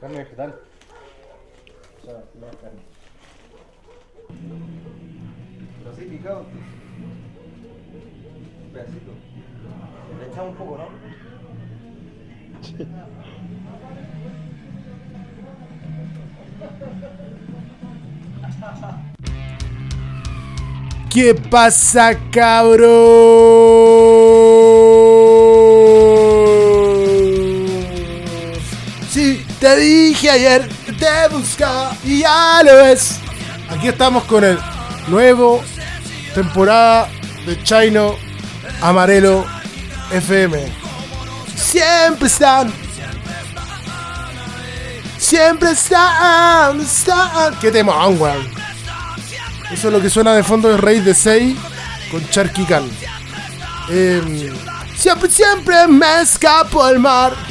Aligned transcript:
Carne 0.00 0.18
vegetal. 0.18 0.54
O 2.00 2.04
sea, 2.06 2.24
no 2.40 2.46
es 2.46 2.56
carne. 2.56 2.80
Pero 5.78 5.90
así 5.90 6.04
picado. 6.04 6.46
Un 8.64 8.70
pedacito. 8.72 9.12
Le 10.18 10.26
echamos 10.26 10.52
un 10.52 10.56
poco, 10.56 10.78
¿no? 10.78 10.88
¿Qué 21.10 21.34
pasa, 21.34 22.16
cabros? 22.30 23.99
Dije 30.20 30.30
ayer 30.30 30.68
te 30.98 31.28
buscaba 31.34 31.96
y 32.04 32.20
ya 32.20 32.60
lo 32.62 32.76
ves. 32.76 33.20
Aquí 33.70 33.88
estamos 33.88 34.24
con 34.24 34.44
el 34.44 34.58
nuevo 35.08 35.62
temporada 36.34 37.08
de 37.46 37.62
Chino 37.62 38.16
Amarelo 38.82 39.46
FM. 40.12 40.58
Siempre 41.56 42.26
están. 42.26 42.70
Siempre 45.16 45.70
están, 45.70 46.80
están. 46.80 47.54
¿Qué 47.58 47.70
tema, 47.70 48.06
weón? 48.08 48.46
Eso 49.72 49.88
es 49.88 49.92
lo 49.94 50.02
que 50.02 50.10
suena 50.10 50.34
de 50.34 50.42
fondo 50.42 50.68
de 50.68 50.76
Rey 50.76 51.00
de 51.00 51.14
6 51.14 51.56
con 52.10 52.28
Charky 52.28 52.66
Khan. 52.66 52.90
Eh, 53.88 54.52
siempre, 54.94 55.30
siempre 55.30 55.86
me 55.86 56.20
escapo 56.20 56.84
al 56.84 56.98
mar. 56.98 57.49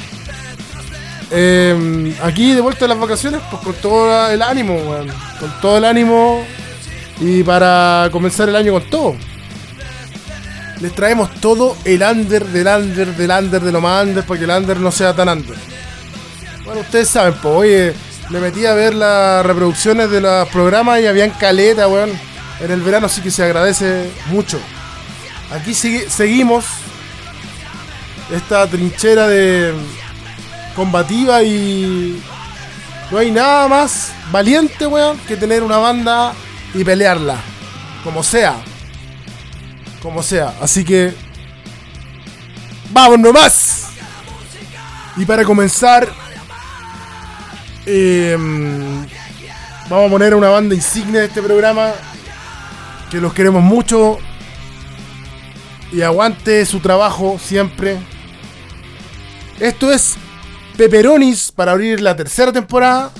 Eh, 1.31 2.15
aquí 2.23 2.53
de 2.53 2.61
vuelta 2.61 2.85
a 2.85 2.87
las 2.87 2.99
vacaciones, 2.99 3.41
pues 3.49 3.61
con 3.63 3.73
todo 3.75 4.29
el 4.29 4.41
ánimo, 4.41 4.75
weón. 4.75 5.07
Con 5.39 5.51
todo 5.61 5.77
el 5.77 5.85
ánimo. 5.85 6.43
Y 7.21 7.43
para 7.43 8.09
comenzar 8.11 8.47
el 8.49 8.55
año 8.55 8.71
con 8.73 8.89
todo. 8.89 9.15
Les 10.81 10.93
traemos 10.95 11.29
todo 11.41 11.75
el 11.83 12.01
under 12.01 12.45
del 12.45 12.67
under 12.67 13.07
del 13.15 13.29
under 13.31 13.61
de 13.61 13.71
lo 13.71 13.81
más 13.81 14.05
under 14.05 14.23
para 14.23 14.37
que 14.39 14.45
el 14.45 14.51
under 14.51 14.77
no 14.79 14.91
sea 14.91 15.13
tan 15.13 15.27
under. 15.27 15.57
Bueno, 16.63 16.81
ustedes 16.81 17.09
saben, 17.09 17.33
pues, 17.41 17.53
oye, 17.53 17.93
me 18.29 18.39
metí 18.39 18.65
a 18.65 18.73
ver 18.73 18.93
las 18.93 19.45
reproducciones 19.45 20.09
de 20.09 20.21
los 20.21 20.47
programas 20.49 21.01
y 21.01 21.07
habían 21.07 21.31
caleta, 21.31 21.87
weón. 21.89 22.11
En 22.61 22.71
el 22.71 22.81
verano 22.81 23.09
sí 23.09 23.19
que 23.21 23.31
se 23.31 23.43
agradece 23.43 24.09
mucho. 24.27 24.59
Aquí 25.51 25.73
sigue- 25.73 26.09
seguimos 26.09 26.65
esta 28.33 28.65
trinchera 28.67 29.27
de 29.27 29.73
combativa 30.79 31.43
y 31.43 32.23
no 33.11 33.17
hay 33.17 33.31
nada 33.31 33.67
más 33.67 34.13
valiente, 34.31 34.87
weón, 34.87 35.17
que 35.27 35.35
tener 35.35 35.61
una 35.61 35.77
banda 35.77 36.33
y 36.73 36.85
pelearla. 36.85 37.35
Como 38.01 38.23
sea. 38.23 38.55
Como 40.01 40.23
sea. 40.23 40.53
Así 40.61 40.85
que... 40.85 41.13
¡Vamos 42.91 43.19
nomás! 43.19 43.89
Y 45.17 45.25
para 45.25 45.43
comenzar... 45.43 46.07
eh, 47.85 48.37
vamos 49.89 50.07
a 50.07 50.09
poner 50.09 50.33
una 50.33 50.47
banda 50.47 50.75
insignia 50.75 51.19
de 51.19 51.25
este 51.25 51.41
programa. 51.41 51.91
Que 53.11 53.19
los 53.19 53.33
queremos 53.33 53.61
mucho. 53.61 54.17
Y 55.91 56.03
aguante 56.03 56.65
su 56.65 56.79
trabajo 56.79 57.37
siempre. 57.37 57.97
Esto 59.59 59.91
es 59.91 60.15
Peperonis 60.79 61.51
para 61.51 61.73
abrir 61.73 61.99
la 61.99 62.15
tercera 62.15 62.53
temporada. 62.53 63.11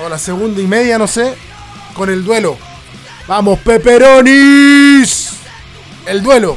O 0.00 0.08
la 0.08 0.16
segunda 0.16 0.62
y 0.62 0.66
media, 0.68 0.96
no 0.96 1.08
sé. 1.08 1.34
Con 1.92 2.08
el 2.08 2.22
duelo. 2.22 2.56
Vamos, 3.26 3.58
Peperonis. 3.58 5.30
El 6.06 6.22
duelo. 6.22 6.56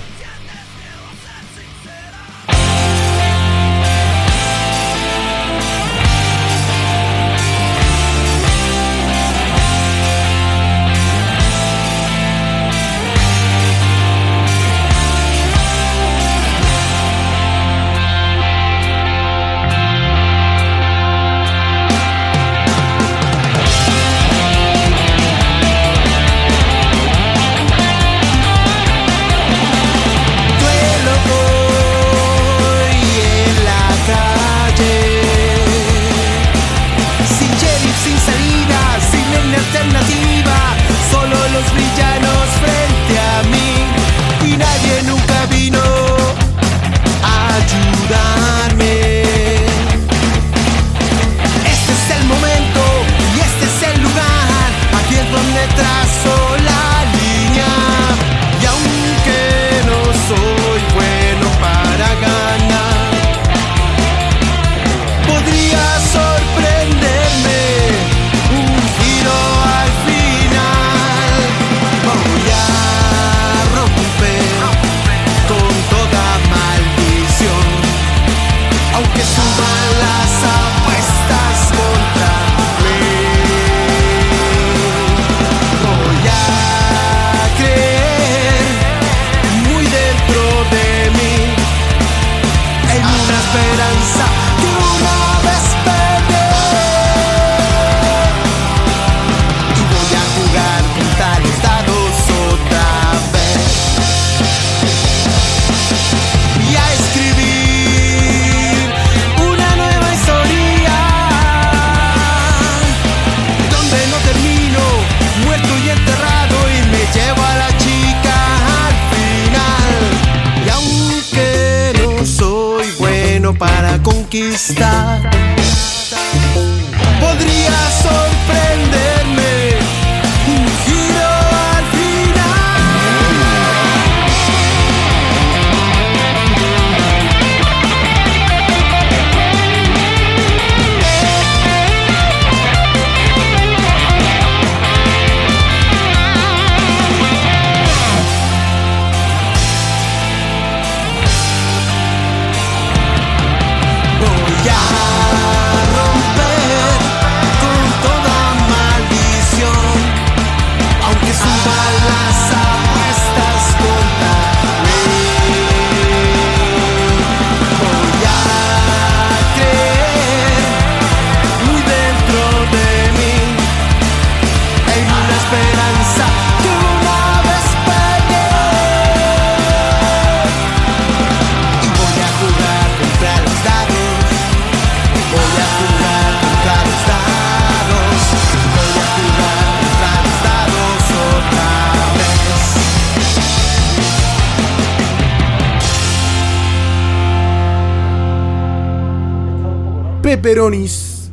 Peperonis 200.47 201.31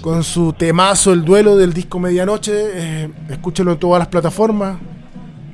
con 0.00 0.24
su 0.24 0.52
temazo 0.52 1.12
El 1.12 1.24
Duelo 1.24 1.56
del 1.56 1.72
disco 1.72 2.00
Medianoche. 2.00 2.52
Eh, 2.52 3.08
en 3.74 3.78
todas 3.78 4.00
las 4.00 4.08
plataformas. 4.08 4.76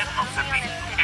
El 0.00 0.06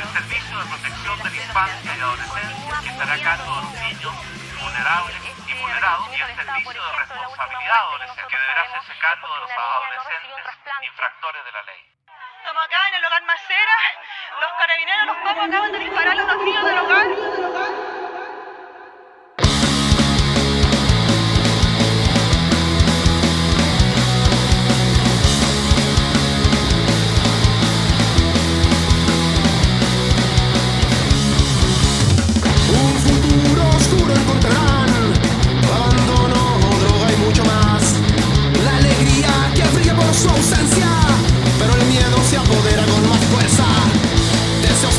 Servicio 0.09 0.59
de 0.59 0.65
Protección 0.65 1.19
de 1.19 1.29
la 1.29 1.37
Infancia 1.37 1.97
y 1.97 2.01
Adolescencia, 2.01 2.81
que 2.81 2.89
estará 2.89 3.13
a 3.13 3.19
cargo 3.21 3.55
de 3.57 3.61
los 3.61 3.73
niños 3.73 4.15
vulnerables 4.59 5.17
y 5.47 5.55
vulnerados, 5.61 6.09
y 6.09 6.21
el 6.23 6.37
Servicio 6.37 6.83
de 6.83 6.93
Responsabilidad 6.97 7.77
Adolescente, 7.77 8.25
que 8.31 8.39
deberá 8.39 8.63
hacerse 8.63 8.99
cargo 8.99 9.35
de 9.35 9.41
los 9.41 9.51
adolescentes 9.53 10.55
infractores 10.81 11.45
de 11.45 11.53
la 11.53 11.63
ley. 11.65 11.81
Estamos 12.39 12.65
acá 12.65 12.89
en 12.89 12.95
el 12.95 13.05
hogar 13.05 13.23
Macera. 13.25 13.77
Los 14.41 14.53
carabineros, 14.59 15.07
los 15.07 15.17
pacos 15.17 15.45
acaban 15.45 15.73
de 15.73 15.79
disparar 15.79 16.19
a 16.19 16.25
los 16.25 16.37
niños 16.43 16.65
del 16.65 16.79
hogar. 16.79 17.96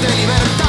De 0.08 0.16
libertad 0.16 0.67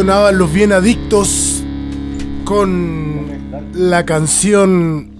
sonaban 0.00 0.36
los 0.36 0.52
bien 0.52 0.74
adictos 0.74 1.64
con 2.44 3.28
la 3.72 4.04
canción 4.04 5.10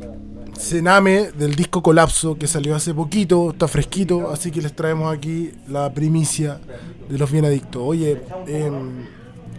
Cename 0.54 1.30
del 1.32 1.54
disco 1.56 1.82
Colapso 1.82 2.36
que 2.36 2.46
salió 2.46 2.76
hace 2.76 2.92
poquito, 2.92 3.52
está 3.52 3.68
fresquito, 3.68 4.30
así 4.30 4.50
que 4.50 4.60
les 4.60 4.76
traemos 4.76 5.16
aquí 5.16 5.52
la 5.68 5.90
primicia 5.94 6.60
de 7.08 7.16
los 7.16 7.32
bien 7.32 7.46
adictos. 7.46 7.80
Oye, 7.86 8.20
em, 8.46 9.06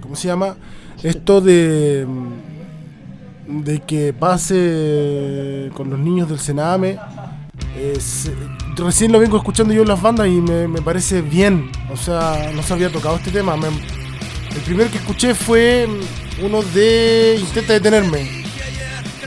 ¿cómo 0.01 0.15
se 0.15 0.27
llama? 0.27 0.55
Esto 1.01 1.41
de 1.41 2.05
de 3.47 3.79
que 3.79 4.13
pase 4.13 5.71
con 5.73 5.89
los 5.89 5.97
niños 5.97 6.29
del 6.29 6.37
Sename. 6.37 6.99
es- 7.75 8.29
recién 8.75 9.11
lo 9.11 9.19
vengo 9.19 9.37
escuchando 9.37 9.73
yo 9.73 9.81
en 9.81 9.87
las 9.87 9.99
bandas 10.01 10.27
y 10.27 10.41
me, 10.41 10.67
parece 10.83 11.21
bien. 11.23 11.71
O 11.91 11.97
sea, 11.97 12.51
no 12.55 12.61
se 12.61 12.73
había 12.73 12.91
tocado 12.91 13.15
este 13.15 13.31
tema. 13.31 13.55
El 14.57 14.63
primer 14.63 14.87
que 14.89 14.97
escuché 14.97 15.35
fue 15.35 15.87
uno 16.41 16.61
de 16.61 17.37
Intenta 17.39 17.73
detenerme. 17.73 18.43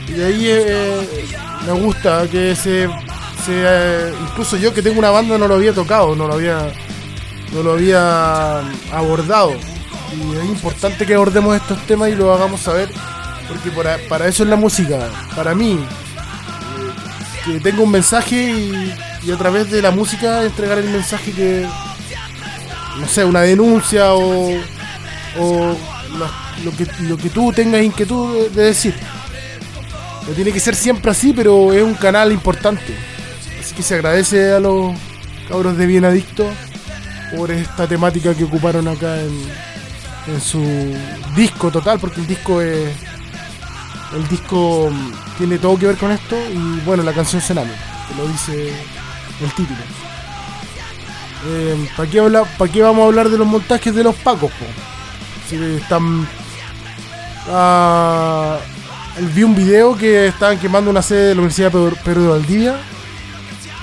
Y 0.07 0.21
ahí 0.21 0.45
eh, 0.49 1.25
me 1.65 1.71
gusta 1.71 2.27
que 2.29 2.53
se, 2.53 2.87
se, 3.45 3.51
eh, 3.51 4.13
incluso 4.29 4.57
yo 4.57 4.73
que 4.73 4.81
tengo 4.81 4.99
una 4.99 5.09
banda 5.09 5.37
no 5.37 5.47
lo 5.47 5.55
había 5.55 5.73
tocado, 5.73 6.15
no 6.15 6.27
lo 6.27 6.33
había 6.33 6.71
no 7.53 7.63
lo 7.63 7.73
había 7.73 8.59
abordado. 8.91 9.53
Y 9.53 10.37
es 10.37 10.45
importante 10.45 11.05
que 11.05 11.15
abordemos 11.15 11.55
estos 11.55 11.79
temas 11.85 12.09
y 12.09 12.15
lo 12.15 12.33
hagamos 12.33 12.59
saber, 12.59 12.89
porque 13.47 13.71
para, 13.71 13.97
para 14.09 14.27
eso 14.27 14.43
es 14.43 14.49
la 14.49 14.57
música. 14.57 14.99
Para 15.33 15.55
mí, 15.55 15.79
eh, 15.79 17.53
que 17.53 17.59
tenga 17.61 17.81
un 17.81 17.91
mensaje 17.91 18.53
y 19.23 19.31
a 19.31 19.37
través 19.37 19.71
de 19.71 19.81
la 19.81 19.91
música 19.91 20.43
entregar 20.43 20.77
el 20.77 20.89
mensaje 20.89 21.31
que, 21.31 21.65
no 22.99 23.07
sé, 23.07 23.23
una 23.23 23.41
denuncia 23.41 24.13
o, 24.13 24.59
o 25.39 25.75
lo, 26.63 26.71
que, 26.71 26.87
lo 27.01 27.17
que 27.17 27.29
tú 27.29 27.51
tengas 27.53 27.83
inquietud 27.83 28.35
de, 28.35 28.49
de 28.49 28.63
decir. 28.63 28.95
No 30.27 30.33
tiene 30.33 30.51
que 30.51 30.59
ser 30.59 30.75
siempre 30.75 31.11
así, 31.11 31.33
pero 31.33 31.73
es 31.73 31.83
un 31.83 31.95
canal 31.95 32.31
importante. 32.31 32.95
Así 33.59 33.73
que 33.73 33.83
se 33.83 33.95
agradece 33.95 34.53
a 34.53 34.59
los 34.59 34.93
cabros 35.47 35.77
de 35.77 35.85
Bien 35.85 36.05
Adicto 36.05 36.47
por 37.35 37.51
esta 37.51 37.87
temática 37.87 38.35
que 38.35 38.43
ocuparon 38.43 38.87
acá 38.87 39.19
en, 39.21 39.31
en 40.27 40.41
su 40.41 40.61
disco 41.35 41.71
total, 41.71 41.99
porque 41.99 42.21
el 42.21 42.27
disco 42.27 42.61
es. 42.61 42.89
El 44.15 44.27
disco 44.27 44.89
mm, 44.91 45.37
tiene 45.37 45.57
todo 45.57 45.77
que 45.77 45.87
ver 45.87 45.95
con 45.95 46.11
esto 46.11 46.35
y 46.53 46.81
bueno, 46.85 47.01
la 47.01 47.13
canción 47.13 47.41
Cename, 47.41 47.71
que 48.09 48.15
lo 48.15 48.27
dice 48.27 48.73
el 49.41 49.53
título. 49.53 49.79
¿Para 51.97 52.09
qué, 52.09 52.21
pa' 52.57 52.67
qué 52.67 52.81
vamos 52.81 53.03
a 53.03 53.05
hablar 53.07 53.29
de 53.29 53.37
los 53.37 53.47
montajes 53.47 53.95
de 53.95 54.03
los 54.03 54.15
pacos? 54.15 54.51
Si 55.51 55.57
están. 55.75 56.25
Ah, 57.49 58.57
vi 59.33 59.43
un 59.43 59.53
video 59.53 59.97
que 59.97 60.27
estaban 60.27 60.57
quemando 60.57 60.89
una 60.89 61.01
sede 61.01 61.27
de 61.27 61.35
la 61.35 61.41
Universidad 61.41 61.69
de 61.69 61.77
Pedro, 61.77 61.95
Pedro 62.05 62.21
de 62.21 62.27
Valdivia. 62.29 62.75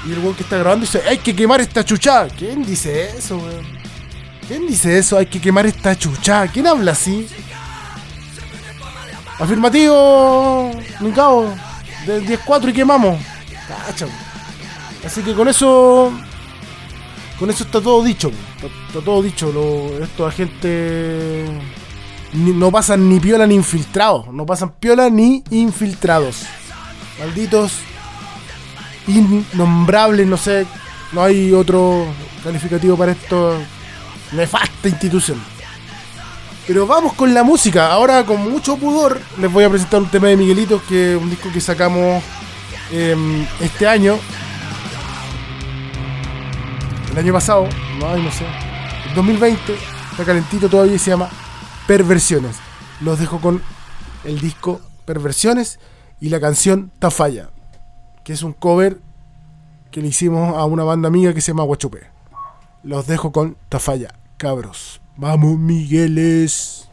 Y 0.06 0.12
el 0.12 0.20
weón 0.20 0.34
que 0.34 0.44
está 0.44 0.56
grabando 0.56 0.86
dice, 0.86 1.02
hay 1.06 1.18
que 1.18 1.36
quemar 1.36 1.60
esta 1.60 1.84
chucha. 1.84 2.26
¿Quién 2.28 2.64
dice 2.64 3.10
eso, 3.10 3.36
weón? 3.36 3.66
¿Quién 4.46 4.66
dice 4.66 4.96
eso? 4.96 5.18
Hay 5.18 5.26
que 5.26 5.42
quemar 5.42 5.66
esta 5.66 5.94
chucha. 5.94 6.48
¿Quién 6.48 6.66
habla 6.66 6.92
así? 6.92 7.28
Afirmativo, 9.38 10.70
mi 11.00 11.12
cabo. 11.12 11.54
Del 12.06 12.26
10-4 12.26 12.70
y 12.70 12.72
quemamos. 12.72 13.20
Así 15.04 15.20
que 15.20 15.34
con 15.34 15.48
eso. 15.48 16.18
Con 17.38 17.50
eso 17.50 17.64
está 17.64 17.80
todo 17.80 18.02
dicho. 18.02 18.30
Está, 18.88 19.00
todo 19.04 19.22
dicho. 19.22 19.52
Lo, 19.52 20.02
esto 20.04 20.26
a 20.26 20.30
gente. 20.32 21.44
ni- 22.32 22.52
no 22.52 22.70
pasan 22.72 23.08
ni 23.08 23.20
piola 23.20 23.46
ni 23.46 23.54
infiltrados. 23.54 24.26
No 24.32 24.44
pasan 24.44 24.72
piola 24.80 25.08
ni 25.10 25.42
infiltrados. 25.50 26.42
Malditos. 27.20 27.72
Innombrables, 29.06 30.26
no 30.26 30.36
sé. 30.36 30.66
No 31.12 31.22
hay 31.22 31.52
otro 31.52 32.06
calificativo 32.44 32.96
para 32.96 33.12
esto. 33.12 33.56
Nefasta 34.32 34.88
institución. 34.88 35.40
Pero 36.66 36.86
vamos 36.86 37.14
con 37.14 37.32
la 37.32 37.42
música. 37.42 37.90
Ahora 37.92 38.24
con 38.24 38.50
mucho 38.50 38.76
pudor 38.76 39.20
les 39.40 39.50
voy 39.50 39.64
a 39.64 39.70
presentar 39.70 40.00
un 40.02 40.08
tema 40.10 40.28
de 40.28 40.36
Miguelitos, 40.36 40.82
que 40.82 41.14
es 41.14 41.20
un 41.22 41.30
disco 41.30 41.50
que 41.52 41.60
sacamos 41.62 42.22
em, 42.92 43.46
este 43.60 43.86
año. 43.88 44.18
El 47.12 47.18
año 47.18 47.32
pasado, 47.32 47.68
no, 47.98 48.08
ay, 48.08 48.22
no 48.22 48.30
sé. 48.30 48.44
El 49.08 49.14
2020, 49.14 49.74
está 50.10 50.24
calentito 50.24 50.68
todavía 50.68 50.94
y 50.94 50.98
se 50.98 51.10
llama 51.10 51.28
Perversiones. 51.86 52.56
Los 53.00 53.18
dejo 53.18 53.40
con 53.40 53.62
el 54.24 54.40
disco 54.40 54.80
Perversiones 55.04 55.78
y 56.20 56.28
la 56.28 56.40
canción 56.40 56.90
Tafalla, 56.98 57.50
que 58.24 58.32
es 58.32 58.42
un 58.42 58.52
cover 58.52 59.00
que 59.90 60.02
le 60.02 60.08
hicimos 60.08 60.56
a 60.56 60.64
una 60.64 60.84
banda 60.84 61.08
amiga 61.08 61.32
que 61.32 61.40
se 61.40 61.52
llama 61.52 61.62
Guachupé. 61.64 62.06
Los 62.82 63.06
dejo 63.06 63.32
con 63.32 63.56
Tafalla, 63.68 64.14
cabros. 64.36 65.00
Vamos, 65.16 65.58
Migueles. 65.58 66.87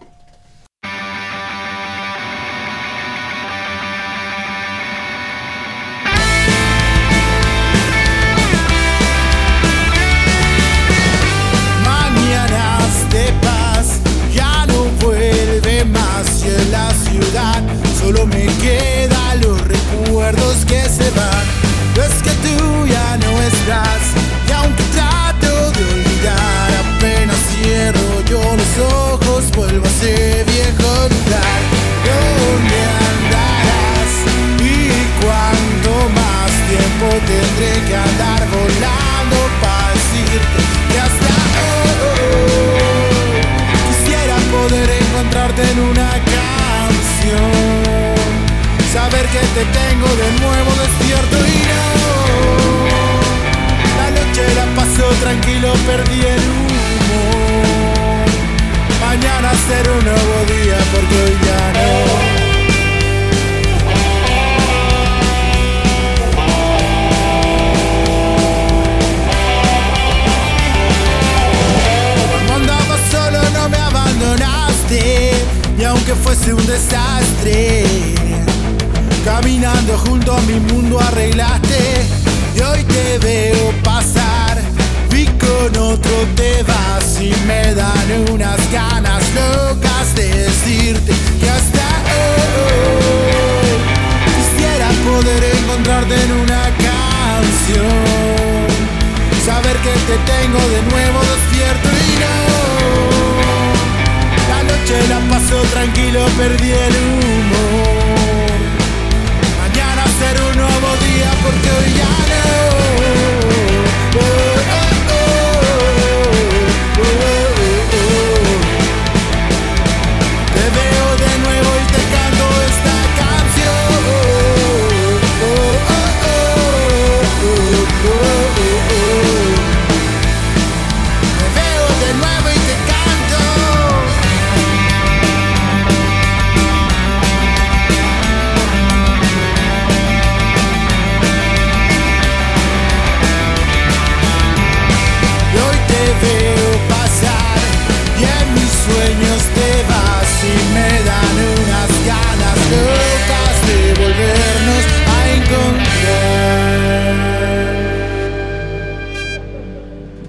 Recuerdos 20.76 21.05
te 100.16 100.32
tengo 100.32 100.60
de 100.70 100.82
nuevo 100.84 101.20
despierto 101.20 101.90
y 101.90 102.20
no. 102.22 102.36
La 104.50 104.64
noche 104.64 104.96
la 105.10 105.20
paso 105.30 105.62
tranquilo, 105.74 106.26
perdí 106.38 106.72
el 106.72 106.96
humor 106.96 107.35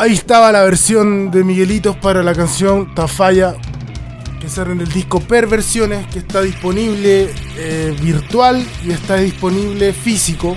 Ahí 0.06 0.12
estaba 0.12 0.52
la 0.52 0.62
versión 0.62 1.32
de 1.32 1.42
Miguelitos 1.42 1.96
para 1.96 2.22
la 2.22 2.32
canción 2.32 2.94
Tafalla, 2.94 3.56
que 4.40 4.48
sale 4.48 4.70
en 4.70 4.80
el 4.80 4.86
disco 4.86 5.18
Perversiones, 5.18 6.06
que 6.06 6.20
está 6.20 6.42
disponible 6.42 7.34
eh, 7.56 7.92
virtual 8.00 8.64
y 8.84 8.92
está 8.92 9.16
disponible 9.16 9.92
físico. 9.92 10.56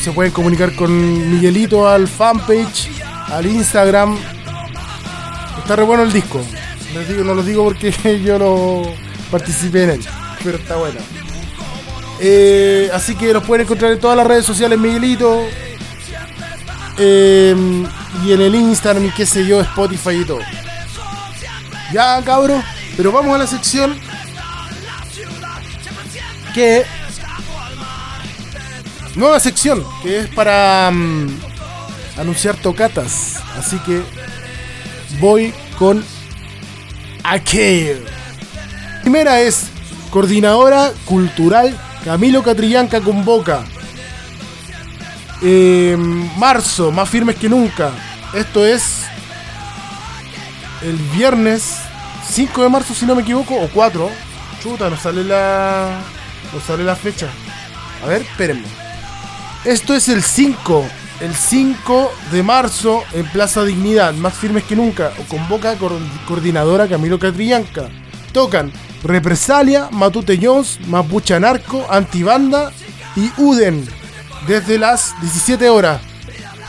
Se 0.00 0.12
pueden 0.12 0.30
comunicar 0.30 0.72
con 0.76 1.32
Miguelito 1.32 1.88
al 1.88 2.06
fanpage, 2.06 2.88
al 3.26 3.44
Instagram. 3.44 4.16
Está 5.58 5.74
re 5.74 5.82
bueno 5.82 6.04
el 6.04 6.12
disco. 6.12 6.40
Digo, 7.08 7.24
no 7.24 7.34
lo 7.34 7.42
digo 7.42 7.64
porque 7.64 7.92
yo 8.24 8.38
no 8.38 8.82
participé 9.32 9.82
en 9.82 9.90
él, 9.90 10.06
pero 10.44 10.58
está 10.58 10.76
bueno. 10.76 11.00
Eh, 12.20 12.88
así 12.94 13.16
que 13.16 13.32
los 13.32 13.42
pueden 13.42 13.64
encontrar 13.64 13.90
en 13.90 13.98
todas 13.98 14.16
las 14.16 14.28
redes 14.28 14.46
sociales 14.46 14.78
Miguelito. 14.78 15.42
Eh, 16.98 17.54
y 18.24 18.32
en 18.32 18.40
el 18.40 18.54
Instagram 18.54 19.06
y 19.06 19.10
qué 19.10 19.26
sé 19.26 19.46
yo, 19.46 19.60
Spotify 19.60 20.20
y 20.20 20.24
todo. 20.24 20.40
Ya, 21.92 22.22
cabros. 22.22 22.62
Pero 22.96 23.12
vamos 23.12 23.34
a 23.34 23.38
la 23.38 23.46
sección 23.46 23.98
que... 26.54 26.84
Nueva 29.14 29.40
sección, 29.40 29.84
que 30.02 30.20
es 30.20 30.28
para 30.28 30.90
mm, 30.92 31.28
anunciar 32.18 32.56
tocatas. 32.56 33.42
Así 33.56 33.78
que 33.80 34.02
voy 35.18 35.52
con 35.78 36.04
aquel. 37.24 38.04
Primera 39.02 39.40
es 39.40 39.66
Coordinadora 40.10 40.92
Cultural 41.04 41.76
Camilo 42.04 42.42
Catrillanca 42.42 43.00
convoca. 43.00 43.64
Eh, 45.42 45.96
marzo, 46.36 46.90
más 46.90 47.08
firmes 47.08 47.36
que 47.36 47.48
nunca. 47.48 47.90
Esto 48.34 48.64
es 48.66 49.02
el 50.82 50.96
viernes 51.16 51.76
5 52.30 52.62
de 52.62 52.68
marzo, 52.68 52.94
si 52.94 53.06
no 53.06 53.14
me 53.14 53.22
equivoco, 53.22 53.54
o 53.54 53.68
4. 53.68 54.10
Chuta, 54.62 54.90
nos 54.90 55.00
sale 55.00 55.24
la. 55.24 56.00
Nos 56.52 56.62
sale 56.64 56.82
la 56.84 56.96
fecha. 56.96 57.28
A 58.02 58.06
ver, 58.06 58.22
espérenme. 58.22 58.66
Esto 59.64 59.94
es 59.94 60.08
el 60.08 60.22
5. 60.22 60.84
El 61.20 61.34
5 61.34 62.12
de 62.30 62.42
marzo 62.44 63.02
en 63.12 63.26
Plaza 63.26 63.64
Dignidad, 63.64 64.14
más 64.14 64.34
firmes 64.34 64.62
que 64.64 64.76
nunca. 64.76 65.10
Convoca 65.28 65.74
cor- 65.76 65.98
coordinadora 66.28 66.86
Camilo 66.88 67.18
Catrillanca. 67.18 67.88
Tocan 68.32 68.72
Represalia, 69.02 69.88
Matute 69.90 70.38
Jones, 70.40 70.78
Mapucha 70.86 71.40
Narco, 71.40 71.86
Antibanda 71.90 72.70
y 73.16 73.30
Uden. 73.36 73.84
Desde 74.48 74.78
las 74.78 75.14
17 75.20 75.68
horas. 75.68 76.00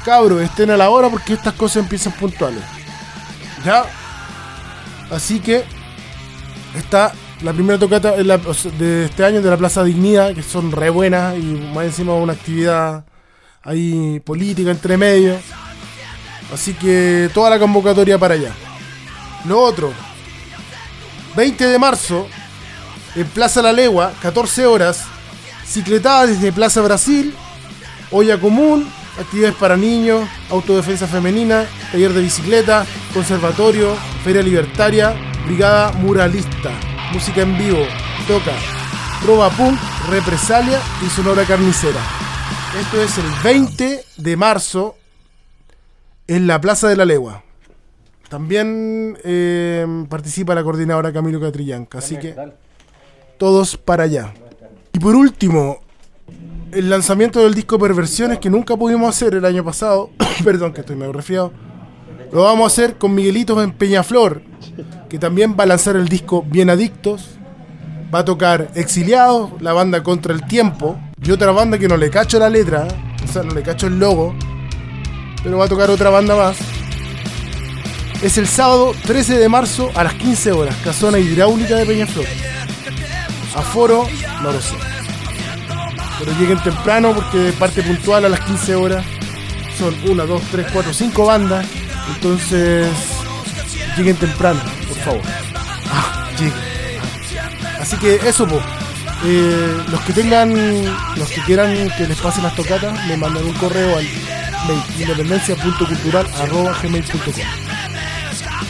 Cabros, 0.04 0.42
estén 0.42 0.70
a 0.70 0.78
la 0.78 0.89
hora 0.89 1.10
porque 1.10 1.34
estas 1.34 1.54
cosas 1.54 1.78
empiezan 1.78 2.12
puntuales. 2.13 2.62
¿Ya? 3.63 3.86
Así 5.10 5.39
que 5.39 5.63
está 6.76 7.13
la 7.42 7.54
primera 7.54 7.80
tocata 7.80 8.12
de 8.12 9.06
este 9.06 9.24
año 9.24 9.42
de 9.42 9.50
la 9.50 9.56
Plaza 9.56 9.84
Dignidad, 9.84 10.36
que 10.36 10.44
son 10.44 10.74
re 10.74 10.89
buenas 10.89 11.38
y 11.38 11.42
más 11.74 11.86
encima 11.86 12.13
una 12.15 12.34
actividad 12.34 13.06
ahí 13.63 14.20
política 14.26 14.72
entre 14.72 14.98
medio. 14.98 15.39
Así 16.54 16.74
que 16.74 17.30
toda 17.34 17.50
la 17.50 17.60
convocatoria 17.60 18.18
para 18.18 18.34
allá. 18.34 18.52
Lo 19.46 19.62
otro, 19.62 19.94
20 21.38 21.65
de 21.65 21.80
marzo, 21.80 22.28
en 23.15 23.26
Plaza 23.28 23.62
La 23.62 23.72
Legua, 23.72 24.12
14 24.22 24.65
horas, 24.65 25.06
cicletada 25.65 26.28
desde 26.28 26.52
Plaza 26.52 26.82
Brasil, 26.82 27.34
olla 28.12 28.39
común, 28.39 28.88
actividades 29.19 29.56
para 29.56 29.78
niños, 29.78 30.28
autodefensa 30.50 31.08
femenina, 31.08 31.65
taller 31.91 32.13
de 32.13 32.22
bicicleta, 32.22 32.86
conservatorio, 33.13 33.95
feria 34.24 34.41
libertaria, 34.41 35.13
brigada 35.45 35.91
muralista, 35.93 36.72
música 37.13 37.41
en 37.41 37.58
vivo, 37.58 37.86
toca, 38.28 38.54
Proba 39.24 39.50
Punk, 39.50 39.78
Represalia 40.10 40.80
y 41.06 41.10
Sonora 41.10 41.43
Carnicera. 41.43 42.00
Esto 42.80 43.02
es 43.02 43.17
el 43.17 43.26
20 43.43 44.04
de 44.17 44.38
marzo 44.38 44.95
en 46.28 46.48
la 46.48 46.62
Plaza 46.62 46.88
de 46.88 46.95
la 46.95 47.06
Legua. 47.06 47.43
También 48.30 49.17
eh, 49.24 50.06
participa 50.08 50.54
la 50.54 50.63
coordinadora 50.63 51.12
Camilo 51.12 51.41
Catrillanca, 51.41 51.98
así 51.98 52.17
que 52.17 52.36
todos 53.38 53.76
para 53.76 54.04
allá. 54.04 54.34
Y 54.93 55.00
por 55.00 55.15
último, 55.15 55.82
el 56.72 56.90
lanzamiento 56.90 57.42
del 57.42 57.54
disco 57.54 57.80
Perversiones 57.80 58.40
que 58.40 58.50
nunca 58.50 58.76
pudimos 58.76 59.10
hacer 59.10 59.34
el 59.34 59.46
año 59.46 59.64
pasado, 59.64 60.12
perdón 60.44 60.74
que 60.74 60.82
estoy 60.82 60.96
medio 60.96 61.14
resfriado, 61.14 61.52
lo 62.32 62.44
vamos 62.44 62.64
a 62.64 62.68
hacer 62.68 62.98
con 62.98 63.16
Miguelitos 63.16 63.64
en 63.64 63.72
Peñaflor, 63.72 64.42
que 65.10 65.18
también 65.18 65.56
va 65.60 65.64
a 65.64 65.68
lanzar 65.68 65.96
el 65.96 66.08
disco 66.08 66.44
Bien 66.48 66.70
Adictos, 66.70 67.38
va 68.14 68.20
a 68.20 68.26
tocar 68.26 68.70
Exiliados, 68.76 69.52
la 69.62 69.74
banda 69.74 70.04
Contra 70.04 70.34
el 70.34 70.46
Tiempo, 70.46 71.00
y 71.22 71.32
otra 71.32 71.52
banda 71.52 71.78
que 71.78 71.88
no 71.88 71.98
le 71.98 72.10
cacho 72.10 72.40
la 72.40 72.50
letra, 72.50 72.88
o 73.24 73.28
sea, 73.32 73.44
no 73.44 73.54
le 73.54 73.64
cacho 73.64 73.88
el 73.88 74.00
logo, 74.00 74.36
pero 75.44 75.58
va 75.58 75.66
a 75.66 75.70
tocar 75.70 75.90
otra 75.90 76.10
banda 76.10 76.36
más. 76.36 76.58
Es 78.22 78.38
el 78.38 78.48
sábado 78.48 78.94
13 79.06 79.40
de 79.40 79.50
marzo 79.50 79.90
a 79.96 80.04
las 80.04 80.14
15 80.14 80.52
horas, 80.52 80.76
Casona 80.84 81.20
Hidráulica 81.20 81.76
de 81.76 81.86
Peñaflor. 81.86 82.26
Aforo, 83.56 84.06
no 84.44 84.52
lo 84.52 84.62
sé. 84.62 84.88
Pero 86.20 86.32
lleguen 86.38 86.62
temprano 86.62 87.14
porque 87.14 87.54
parte 87.58 87.82
puntual 87.82 88.26
a 88.26 88.30
las 88.30 88.42
15 88.42 88.76
horas. 88.76 89.06
Son 89.78 89.96
1, 90.06 90.28
2, 90.28 90.42
3, 90.52 90.68
4, 90.74 90.94
5 90.94 91.26
bandas. 91.26 91.66
Entonces, 92.16 92.88
lleguen 93.96 94.18
temprano, 94.18 94.60
por 94.88 94.98
favor. 94.98 95.22
Ah, 95.92 96.28
lleguen. 96.38 96.54
Así 97.80 97.96
que 97.98 98.16
eso, 98.16 98.48
pues. 98.48 98.64
los 99.90 100.02
que 100.02 100.14
tengan, 100.14 100.54
los 101.16 101.30
que 101.30 101.42
quieran 101.42 101.90
que 101.98 102.08
les 102.08 102.20
pase 102.20 102.42
las 102.42 102.56
tocatas, 102.56 103.06
me 103.08 103.16
mandan 103.16 103.46
un 103.46 103.54
correo 103.54 103.96
al 103.98 104.04
mail 104.68 104.82
independencia.cultural.gmail.com 105.00 107.34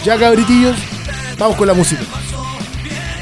Ya 0.04 0.18
cabritillos, 0.18 0.78
vamos 1.38 1.56
con 1.58 1.68
la 1.68 1.74
música. 1.74 2.04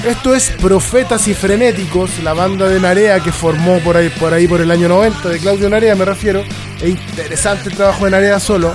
Esto 0.07 0.33
es 0.33 0.51
Profetas 0.51 1.27
y 1.27 1.33
Frenéticos, 1.33 2.19
la 2.23 2.31
banda 2.31 2.69
de 2.69 2.79
Narea 2.79 3.19
que 3.19 3.33
formó 3.33 3.79
por 3.79 3.97
ahí, 3.97 4.47
por 4.47 4.61
el 4.61 4.71
año 4.71 4.87
90, 4.87 5.27
de 5.27 5.37
Claudio 5.37 5.69
Narea 5.69 5.95
me 5.95 6.05
refiero. 6.05 6.45
Es 6.81 6.89
interesante 6.91 7.67
el 7.69 7.75
trabajo 7.75 8.05
de 8.05 8.11
Narea 8.11 8.39
solo, 8.39 8.73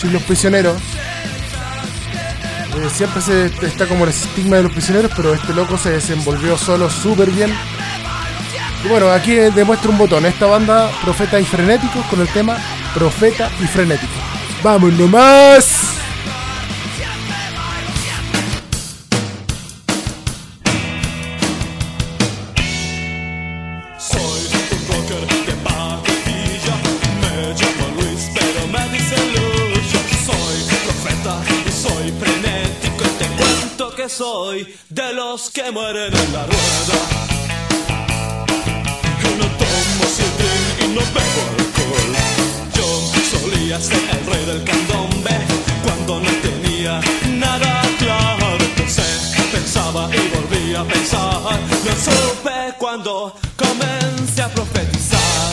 sin 0.00 0.12
los 0.12 0.20
prisioneros. 0.24 0.76
Eh, 2.76 2.88
siempre 2.92 3.22
se 3.22 3.46
está 3.62 3.86
como 3.86 4.02
el 4.02 4.10
estigma 4.10 4.56
de 4.56 4.64
los 4.64 4.72
prisioneros, 4.72 5.12
pero 5.14 5.32
este 5.32 5.54
loco 5.54 5.78
se 5.78 5.92
desenvolvió 5.92 6.58
solo 6.58 6.90
súper 6.90 7.30
bien. 7.30 7.54
Y 8.84 8.88
bueno, 8.88 9.12
aquí 9.12 9.34
demuestra 9.34 9.90
un 9.90 9.98
botón, 9.98 10.26
esta 10.26 10.46
banda 10.46 10.90
Profetas 11.04 11.40
y 11.40 11.44
Frenéticos 11.44 12.04
con 12.06 12.20
el 12.20 12.28
tema 12.30 12.58
Profeta 12.94 13.48
y 13.62 13.66
Frenético. 13.68 14.12
¡Vamos 14.64 14.92
nomás! 14.94 15.87
Soy 34.08 34.74
de 34.88 35.12
los 35.12 35.50
que 35.50 35.70
mueren 35.70 36.12
en 36.14 36.32
la 36.32 36.46
rueda. 36.46 36.98
Yo 39.22 39.30
no 39.36 39.44
tomo 39.44 40.04
sidrín 40.16 40.84
y 40.84 40.94
no 40.94 41.00
bebo 41.00 41.42
alcohol. 41.58 42.12
Yo 42.74 42.86
solía 43.30 43.80
ser 43.80 44.02
el 44.10 44.26
rey 44.32 44.44
del 44.46 44.64
candombe 44.64 45.36
cuando 45.84 46.20
no 46.20 46.30
tenía 46.42 47.00
nada 47.34 47.82
claro. 47.98 48.56
Entonces 48.60 49.36
pensaba 49.52 50.08
y 50.14 50.28
volvía 50.34 50.80
a 50.80 50.84
pensar. 50.84 51.60
No 51.84 51.92
supe 51.92 52.74
cuando 52.78 53.34
comencé 53.56 54.42
a 54.42 54.48
profetizar. 54.48 55.52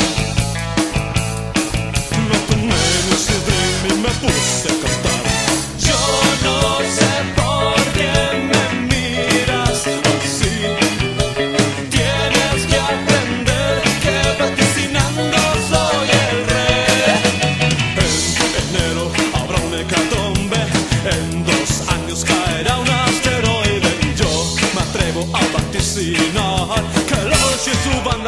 No 2.30 2.38
tomé 2.48 2.84
mi 3.10 3.18
sidrín 3.18 3.90
y 3.90 3.94
me 4.02 4.10
puse 4.10 4.70
a 4.70 4.76
cantar. 4.82 5.24
Yo 5.80 6.00
no 6.44 6.80
sé 6.98 7.12
por 7.36 7.76
qué 7.94 8.35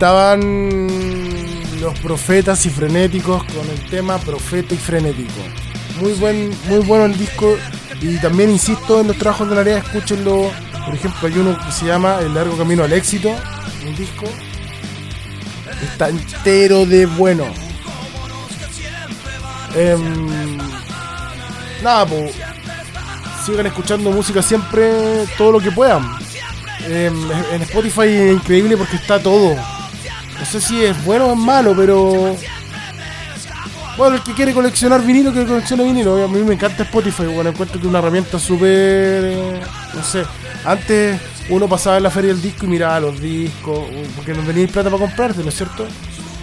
estaban 0.00 0.86
los 1.78 1.98
profetas 1.98 2.64
y 2.64 2.70
frenéticos 2.70 3.44
con 3.44 3.68
el 3.68 3.84
tema 3.90 4.16
Profeta 4.16 4.72
y 4.72 4.78
Frenético. 4.78 5.42
Muy 6.00 6.12
buen, 6.14 6.56
muy 6.68 6.78
bueno 6.78 7.04
el 7.04 7.18
disco. 7.18 7.54
Y 8.00 8.16
también 8.16 8.48
insisto 8.48 9.02
en 9.02 9.08
los 9.08 9.18
trabajos 9.18 9.50
de 9.50 9.54
la 9.54 9.60
área, 9.60 9.76
escúchenlo. 9.76 10.50
Por 10.86 10.94
ejemplo, 10.94 11.28
hay 11.28 11.36
uno 11.36 11.58
que 11.66 11.70
se 11.70 11.84
llama 11.84 12.16
El 12.22 12.32
largo 12.32 12.56
camino 12.56 12.82
al 12.82 12.94
éxito, 12.94 13.28
un 13.86 13.94
disco. 13.94 14.24
Está 15.82 16.08
entero 16.08 16.86
de 16.86 17.04
bueno. 17.04 17.44
Em, 19.76 20.56
nada, 21.82 22.06
pues. 22.06 22.32
Sigan 23.44 23.66
escuchando 23.66 24.10
música 24.10 24.40
siempre, 24.40 25.26
todo 25.36 25.52
lo 25.52 25.60
que 25.60 25.70
puedan. 25.70 26.10
Em, 26.88 27.30
en 27.52 27.60
Spotify 27.60 28.06
es 28.06 28.32
increíble 28.32 28.78
porque 28.78 28.96
está 28.96 29.22
todo. 29.22 29.58
No 30.52 30.58
sé 30.58 30.66
si 30.66 30.84
es 30.84 31.04
bueno 31.04 31.26
o 31.26 31.32
es 31.34 31.38
malo, 31.38 31.74
pero. 31.76 32.36
Bueno, 33.96 34.16
el 34.16 34.22
que 34.24 34.32
quiere 34.32 34.52
coleccionar 34.52 35.00
vinilo, 35.00 35.32
que 35.32 35.46
coleccione 35.46 35.84
vinilo. 35.84 36.24
A 36.24 36.26
mí 36.26 36.40
me 36.40 36.54
encanta 36.54 36.82
Spotify, 36.82 37.26
bueno, 37.26 37.50
encuentro 37.50 37.78
que 37.78 37.86
es 37.86 37.88
una 37.88 38.00
herramienta 38.00 38.36
súper. 38.36 38.68
eh, 38.72 39.60
No 39.94 40.02
sé. 40.02 40.24
Antes 40.64 41.20
uno 41.50 41.68
pasaba 41.68 41.98
en 41.98 42.02
la 42.02 42.10
feria 42.10 42.32
del 42.32 42.42
disco 42.42 42.66
y 42.66 42.68
miraba 42.68 42.98
los 42.98 43.20
discos, 43.20 43.78
porque 44.16 44.34
no 44.34 44.42
teníais 44.42 44.72
plata 44.72 44.90
para 44.90 45.00
comprarte, 45.00 45.40
¿no 45.44 45.50
es 45.50 45.56
cierto? 45.56 45.86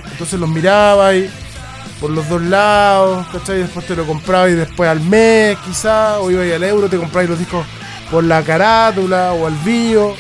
Entonces 0.10 0.40
los 0.40 0.48
miraba 0.48 1.14
y 1.14 1.30
por 2.00 2.10
los 2.10 2.30
dos 2.30 2.42
lados, 2.44 3.28
¿cachai? 3.28 3.58
Y 3.58 3.64
después 3.64 3.86
te 3.86 3.94
lo 3.94 4.06
comprabas 4.08 4.52
y 4.52 4.54
después 4.54 4.90
al 4.90 5.02
mes, 5.02 5.58
quizá, 5.66 6.20
o 6.20 6.32
ibas 6.32 6.50
al 6.50 6.64
euro, 6.64 6.88
te 6.88 6.96
comprabas 6.96 7.32
los 7.32 7.40
discos 7.40 7.66
por 8.10 8.24
la 8.24 8.42
carátula 8.42 9.34
o 9.34 9.48
al 9.48 9.56
bio, 9.56 10.16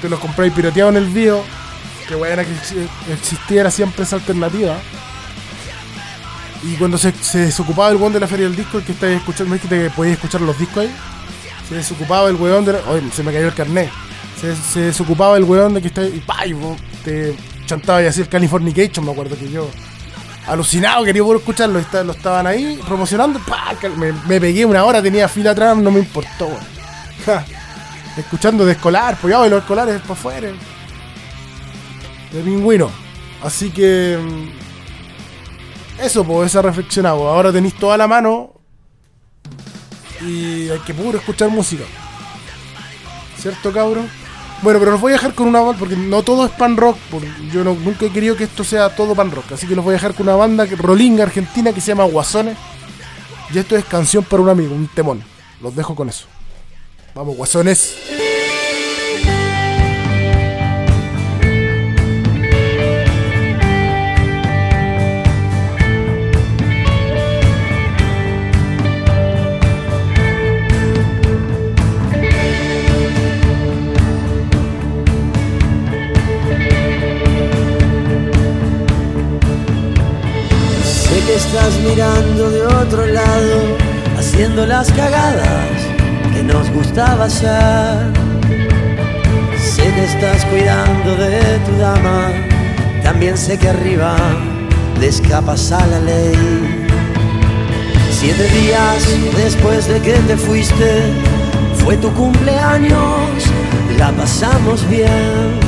te 0.00 0.08
los 0.08 0.18
compráis 0.18 0.54
pirateados 0.54 0.96
en 0.96 1.02
el 1.02 1.10
bio. 1.10 1.44
Que 2.12 2.16
buena 2.18 2.44
que 2.44 2.50
exi- 2.50 2.88
existiera 3.10 3.70
siempre 3.70 4.04
esa 4.04 4.16
alternativa. 4.16 4.76
Y 6.62 6.74
cuando 6.76 6.98
se, 6.98 7.10
se 7.12 7.38
desocupaba 7.38 7.88
el 7.88 7.96
weón 7.96 8.12
de 8.12 8.20
la 8.20 8.26
feria 8.28 8.44
del 8.46 8.54
disco, 8.54 8.76
el 8.76 8.84
que 8.84 8.92
estáis 8.92 9.16
escuchando, 9.16 9.48
¿no 9.48 9.54
es 9.56 9.62
que 9.62 9.90
podías 9.96 10.16
escuchar 10.16 10.42
los 10.42 10.58
discos 10.58 10.84
ahí? 10.84 10.94
Se 11.70 11.74
desocupaba 11.76 12.28
el 12.28 12.36
weón 12.36 12.66
de 12.66 12.74
la- 12.74 12.80
se 13.14 13.22
me 13.22 13.32
cayó 13.32 13.46
el 13.46 13.54
carnet. 13.54 13.90
Se, 14.38 14.54
se 14.54 14.80
desocupaba 14.80 15.38
el 15.38 15.44
weón 15.44 15.72
de 15.72 15.80
que 15.80 15.88
está 15.88 16.04
y 16.04 16.20
pa, 16.20 16.44
y 16.46 16.54
te 17.02 17.34
chantaba 17.64 18.02
y 18.02 18.06
así 18.06 18.20
el 18.20 18.28
Californication, 18.28 19.06
me 19.06 19.12
acuerdo 19.12 19.34
que 19.38 19.48
yo. 19.50 19.70
Alucinado, 20.46 21.02
quería 21.04 21.22
escucharlo. 21.34 21.78
está- 21.78 22.04
lo 22.04 22.12
estaban 22.12 22.46
ahí 22.46 22.78
promocionando. 22.86 23.40
pa, 23.40 23.72
me, 23.96 24.12
me 24.28 24.38
pegué 24.38 24.66
una 24.66 24.84
hora, 24.84 25.00
tenía 25.00 25.28
fila 25.28 25.52
atrás, 25.52 25.78
no 25.78 25.90
me 25.90 26.00
importó. 26.00 26.50
Escuchando 28.18 28.66
de 28.66 28.72
escolar, 28.72 29.16
pues 29.18 29.32
ya, 29.32 29.38
los 29.48 29.60
escolares 29.62 29.98
para 30.02 30.12
afuera. 30.12 30.48
De 32.32 32.40
pingüino. 32.42 32.90
Así 33.42 33.70
que. 33.70 34.18
mm, 34.20 36.02
Eso, 36.02 36.24
pues, 36.24 36.50
esa 36.50 36.62
reflexionado. 36.62 37.28
Ahora 37.28 37.52
tenéis 37.52 37.74
toda 37.74 37.96
la 37.96 38.06
mano. 38.08 38.52
Y 40.20 40.68
hay 40.70 40.78
que 40.80 40.94
puro 40.94 41.18
escuchar 41.18 41.48
música. 41.50 41.84
¿Cierto, 43.38 43.72
cabrón? 43.72 44.08
Bueno, 44.62 44.78
pero 44.78 44.92
los 44.92 45.00
voy 45.00 45.10
a 45.12 45.16
dejar 45.16 45.34
con 45.34 45.48
una 45.48 45.60
banda, 45.60 45.78
porque 45.78 45.96
no 45.96 46.22
todo 46.22 46.46
es 46.46 46.52
pan 46.52 46.76
rock. 46.76 46.96
yo 47.52 47.64
no- 47.64 47.74
nunca 47.74 48.06
he 48.06 48.10
querido 48.10 48.36
que 48.36 48.44
esto 48.44 48.62
sea 48.62 48.94
todo 48.94 49.14
pan 49.16 49.32
rock. 49.32 49.50
Así 49.52 49.66
que 49.66 49.74
los 49.74 49.84
voy 49.84 49.92
a 49.92 49.96
dejar 49.96 50.14
con 50.14 50.28
una 50.28 50.36
banda 50.36 50.64
rolinga 50.78 51.24
argentina 51.24 51.72
que 51.72 51.80
se 51.80 51.88
llama 51.88 52.04
Guasones. 52.04 52.56
Y 53.52 53.58
esto 53.58 53.76
es 53.76 53.84
canción 53.84 54.22
para 54.24 54.42
un 54.42 54.48
amigo, 54.48 54.74
un 54.74 54.86
temón. 54.88 55.22
Los 55.60 55.74
dejo 55.74 55.94
con 55.96 56.08
eso. 56.08 56.26
Vamos, 57.14 57.36
Guasones. 57.36 57.96
De 82.02 82.66
otro 82.66 83.06
lado, 83.06 83.76
haciendo 84.18 84.66
las 84.66 84.90
cagadas 84.90 85.68
que 86.34 86.42
nos 86.42 86.68
gustaba 86.70 87.26
hacer. 87.26 88.12
Sé 89.56 89.84
que 89.84 90.04
estás 90.04 90.44
cuidando 90.46 91.14
de 91.14 91.40
tu 91.64 91.78
dama, 91.78 92.28
también 93.04 93.38
sé 93.38 93.56
que 93.56 93.68
arriba 93.68 94.16
le 94.98 95.06
escapas 95.06 95.70
a 95.70 95.86
la 95.86 96.00
ley. 96.00 96.88
Siete 98.10 98.48
días 98.48 99.06
después 99.36 99.86
de 99.86 100.00
que 100.00 100.14
te 100.14 100.36
fuiste, 100.36 101.02
fue 101.84 101.96
tu 101.98 102.12
cumpleaños, 102.14 103.46
la 103.96 104.10
pasamos 104.10 104.88
bien. 104.88 105.60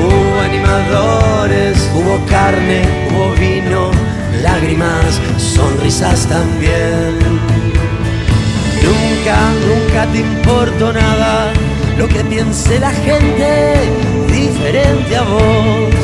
Hubo 0.00 0.40
animadores, 0.40 1.90
hubo 1.94 2.24
carne, 2.26 2.84
hubo 3.10 3.34
vino, 3.34 4.07
lágrimas, 4.42 5.20
sonrisas 5.36 6.26
también. 6.26 7.18
Nunca, 8.82 9.36
nunca 9.66 10.06
te 10.12 10.18
importó 10.20 10.92
nada 10.92 11.52
lo 11.98 12.08
que 12.08 12.24
piense 12.24 12.78
la 12.78 12.90
gente 12.90 13.74
diferente 14.28 15.16
a 15.16 15.22
vos. 15.22 15.94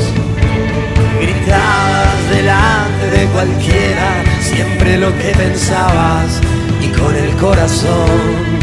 Gritabas 1.21 2.31
delante 2.31 3.11
de 3.11 3.27
cualquiera 3.27 4.25
siempre 4.41 4.99
lo 4.99 5.17
que 5.19 5.33
pensabas 5.37 6.41
y 6.83 6.89
con 6.89 7.15
el 7.15 7.31
corazón. 7.37 8.55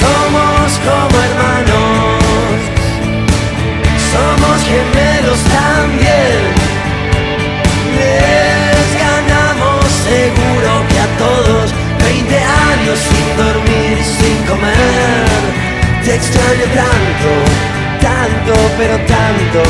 Somos 0.00 0.78
como 0.86 1.22
hermanos, 1.28 2.22
somos 4.12 4.62
gemelos 4.64 5.38
también. 5.40 6.65
Les 7.96 8.88
ganamos 9.04 9.84
seguro 10.10 10.70
que 10.88 10.98
a 10.98 11.08
todos 11.24 11.66
20 12.04 12.36
años 12.36 12.98
sin 13.10 13.28
dormir, 13.36 13.96
sin 14.18 14.36
comer. 14.50 15.24
Te 16.04 16.14
extraño 16.14 16.66
tanto, 16.82 17.30
tanto, 18.00 18.54
pero 18.78 18.96
tanto 19.16 19.62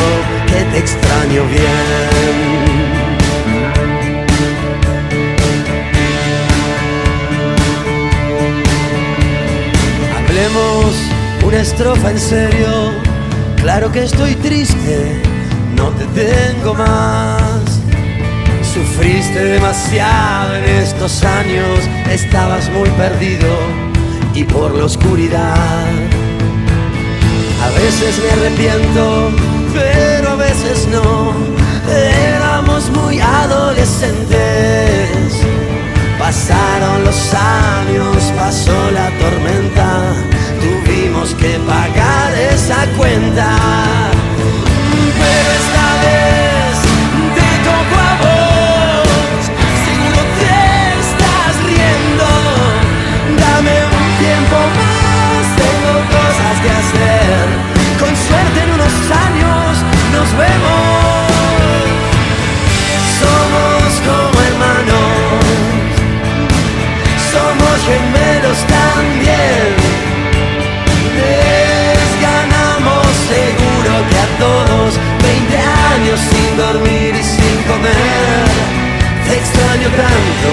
que 0.47 0.61
te 0.71 0.79
extraño 0.79 1.43
bien. 1.47 2.87
Hablemos 10.19 10.95
un 11.43 11.47
una 11.49 11.61
estrofa 11.61 12.11
en 12.11 12.19
serio. 12.19 12.93
Claro 13.57 13.91
que 13.93 14.03
estoy 14.03 14.35
triste, 14.35 15.23
no 15.77 15.91
te 15.91 16.05
tengo 16.07 16.75
más. 16.75 17.76
Sufriste 18.77 19.43
demasiado 19.43 20.55
en 20.57 20.65
estos 20.65 21.25
años, 21.25 21.89
estabas 22.11 22.69
muy 22.69 22.91
perdido 22.91 23.49
y 24.35 24.45
por 24.45 24.75
la 24.75 24.85
oscuridad. 24.85 25.89
A 27.65 27.71
veces 27.71 28.21
me 28.23 28.31
arrepiento, 28.33 29.31
pero 29.73 30.33
a 30.33 30.37
veces 30.37 30.87
no. 30.89 31.33
Éramos 31.91 32.91
muy 32.91 33.19
adolescentes. 33.19 35.41
Pasaron 36.19 37.03
los 37.03 37.33
años, 37.33 38.31
pasó 38.37 38.91
la 38.91 39.09
tormenta. 39.19 40.13
Tuvimos 40.61 41.35
que 41.37 41.59
pagar 41.61 42.35
esa 42.53 42.87
cuenta. 42.99 43.57
Cosas 56.47 56.61
que 56.61 56.71
hacer. 56.71 57.47
Con 57.99 58.15
suerte 58.17 58.61
en 58.63 58.71
unos 58.71 58.95
años 59.27 59.85
nos 60.13 60.29
vemos. 60.37 61.27
Somos 63.21 63.89
como 64.07 64.37
hermanos, 64.49 65.43
somos 67.33 67.77
gemelos 67.91 68.59
también. 68.79 69.67
Les 71.21 72.11
ganamos 72.29 73.07
seguro 73.33 73.93
que 74.11 74.19
a 74.19 74.29
todos 74.39 74.99
20 75.23 75.57
años 75.95 76.21
sin 76.21 76.57
dormir 76.57 77.15
y 77.15 77.25
sin 77.25 77.57
comer. 77.71 78.47
Te 79.27 79.35
extraño 79.37 79.89
tanto, 80.05 80.51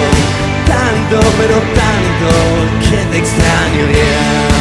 tanto, 0.66 1.28
pero 1.38 1.56
tanto 1.80 2.30
que 2.88 2.96
te 3.10 3.18
extraño 3.18 3.86
bien. 3.92 4.53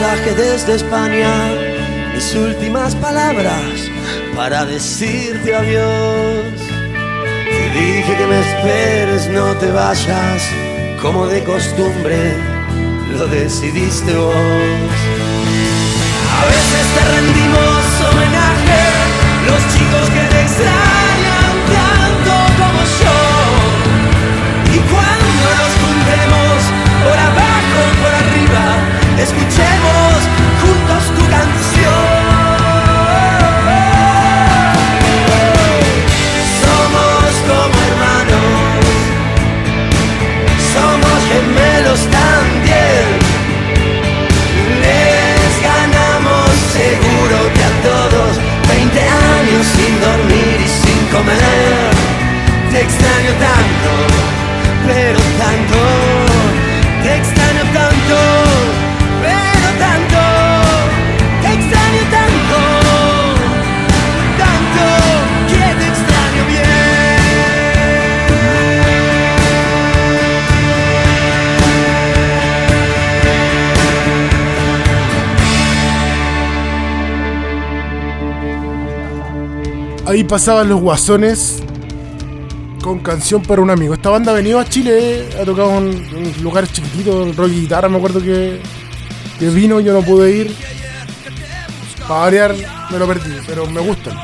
Mensaje 0.00 0.32
desde 0.36 0.76
España, 0.76 1.28
mis 2.14 2.32
últimas 2.36 2.94
palabras 2.94 3.90
para 4.36 4.64
decirte 4.64 5.52
adiós. 5.52 6.54
Te 7.44 7.80
dije 7.80 8.16
que 8.16 8.26
me 8.28 8.38
esperes, 8.38 9.28
no 9.30 9.56
te 9.56 9.72
vayas, 9.72 10.42
como 11.02 11.26
de 11.26 11.42
costumbre 11.42 12.36
lo 13.10 13.26
decidiste 13.26 14.14
vos. 14.14 14.34
A 16.36 16.44
veces 16.46 16.86
te 16.94 17.02
rendimos 17.16 17.82
homenaje, 18.08 18.80
los 19.48 19.60
chicos 19.74 20.10
que 20.10 20.20
te 20.32 20.42
extrañan 20.42 21.17
pasaban 80.28 80.68
los 80.68 80.80
guasones 80.80 81.62
con 82.82 83.00
canción 83.00 83.42
para 83.42 83.62
un 83.62 83.70
amigo. 83.70 83.94
Esta 83.94 84.10
banda 84.10 84.32
ha 84.32 84.34
venido 84.34 84.60
a 84.60 84.64
Chile, 84.64 85.28
ha 85.40 85.44
tocado 85.44 85.78
en, 85.78 85.88
en 86.14 86.42
lugares 86.42 86.72
chiquititos, 86.72 87.34
rock 87.34 87.48
y 87.48 87.60
guitarra, 87.62 87.88
me 87.88 87.96
acuerdo 87.96 88.20
que, 88.20 88.60
que 89.38 89.48
vino, 89.48 89.80
yo 89.80 89.92
no 89.92 90.02
pude 90.02 90.30
ir. 90.30 90.56
Para 92.06 92.20
variar, 92.20 92.54
me 92.90 92.98
lo 92.98 93.06
perdí, 93.06 93.36
pero 93.46 93.66
me 93.66 93.80
gustan. 93.80 94.16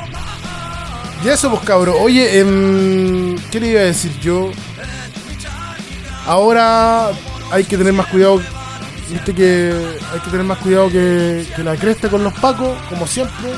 Y 1.25 1.29
eso, 1.29 1.51
pues. 1.51 1.69
Oye, 2.01 2.38
em, 2.38 3.37
¿qué 3.51 3.59
le 3.59 3.69
iba 3.69 3.81
a 3.81 3.85
decir 3.85 4.12
yo? 4.21 4.51
Ahora 6.27 7.11
hay 7.51 7.64
que 7.64 7.77
tener 7.77 7.93
más 7.93 8.07
cuidado. 8.07 8.40
Viste 9.11 9.35
que 9.35 9.73
hay 10.12 10.21
que 10.21 10.31
tener 10.31 10.47
más 10.47 10.59
cuidado 10.59 10.88
que, 10.88 11.47
que 11.55 11.62
la 11.62 11.77
cresta 11.77 12.09
con 12.09 12.25
los 12.25 12.33
pacos, 12.35 12.77
como 12.88 13.07
siempre. 13.07 13.51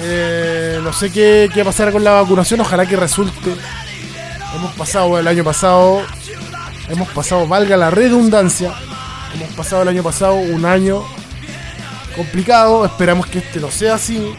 Eh, 0.00 0.80
no 0.82 0.92
sé 0.92 1.10
qué, 1.10 1.48
qué 1.52 1.64
pasará 1.64 1.90
con 1.90 2.04
la 2.04 2.12
vacunación, 2.12 2.60
ojalá 2.60 2.86
que 2.86 2.96
resulte. 2.96 3.54
Hemos 4.54 4.74
pasado 4.74 5.18
el 5.18 5.26
año 5.26 5.44
pasado, 5.44 6.02
hemos 6.88 7.08
pasado, 7.08 7.46
valga 7.46 7.76
la 7.76 7.90
redundancia, 7.90 8.72
hemos 9.34 9.50
pasado 9.54 9.82
el 9.82 9.88
año 9.88 10.02
pasado 10.02 10.34
un 10.34 10.64
año 10.64 11.04
complicado, 12.14 12.84
esperamos 12.84 13.26
que 13.26 13.38
este 13.38 13.60
no 13.60 13.70
sea 13.70 13.94
así. 13.94 14.34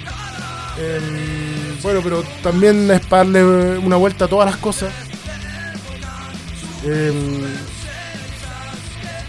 Em, 0.80 1.82
bueno, 1.82 2.02
pero 2.04 2.24
también 2.44 2.90
es 2.92 3.02
para 3.02 3.24
darle 3.24 3.78
una 3.78 3.96
vuelta 3.96 4.26
a 4.26 4.28
todas 4.28 4.50
las 4.50 4.58
cosas. 4.58 4.92
Em, 6.84 7.42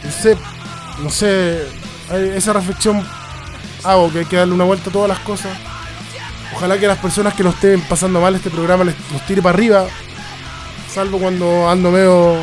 no 0.05 0.11
sé, 0.11 0.37
no 1.03 1.11
sé, 1.11 1.67
esa 2.35 2.53
reflexión 2.53 3.07
hago 3.85 4.13
que 4.13 4.21
hay 4.21 4.25
que 4.25 4.37
darle 4.37 4.55
una 4.55 4.65
vuelta 4.65 4.91
a 4.91 4.93
todas 4.93 5.09
las 5.09 5.19
cosas. 5.21 5.68
Ojalá 6.55 6.79
que 6.79 6.87
las 6.87 6.99
personas 6.99 7.35
que 7.35 7.43
lo 7.43 7.51
estén 7.51 7.81
pasando 7.83 8.21
mal 8.21 8.35
este 8.35 8.51
programa 8.51 8.85
les, 8.85 8.95
los 9.13 9.25
tire 9.27 9.43
para 9.43 9.55
arriba. 9.55 9.87
Salvo 10.93 11.19
cuando 11.19 11.69
ando 11.69 11.91
medio 11.91 12.39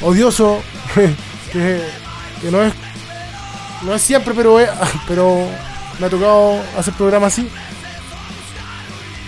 odioso. 0.00 0.62
que, 1.52 1.82
que 2.40 2.50
no 2.50 2.62
es. 2.62 2.72
No 3.82 3.94
es 3.94 4.02
siempre, 4.02 4.34
pero 5.08 5.46
me 5.98 6.06
ha 6.06 6.10
tocado 6.10 6.60
hacer 6.78 6.94
programas 6.94 7.32
así. 7.32 7.48